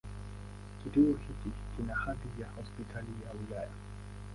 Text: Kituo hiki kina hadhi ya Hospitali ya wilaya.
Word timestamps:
Kituo 0.83 1.07
hiki 1.13 1.51
kina 1.75 1.95
hadhi 1.95 2.41
ya 2.41 2.47
Hospitali 2.49 3.07
ya 3.25 3.31
wilaya. 3.31 3.73